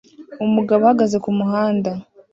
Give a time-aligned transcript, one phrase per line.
[0.45, 1.91] Umugabo ahagaze kumuhanda